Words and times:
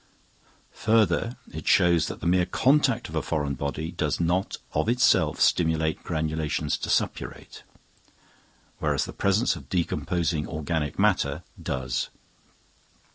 Further, 0.87 1.37
it 1.53 1.67
shows 1.67 2.07
that 2.07 2.21
the 2.21 2.25
mere 2.25 2.47
contact 2.47 3.07
of 3.07 3.13
a 3.13 3.21
foreign 3.21 3.53
body 3.53 3.91
does 3.91 4.19
not 4.19 4.57
of 4.73 4.89
itself 4.89 5.39
stimulate 5.39 6.01
granulations 6.03 6.75
to 6.79 6.89
suppurate; 6.89 7.61
whereas 8.79 9.05
the 9.05 9.13
presence 9.13 9.55
of 9.55 9.69
decomposing 9.69 10.47
organic 10.47 10.97
matter 10.97 11.43
does. 11.61 12.09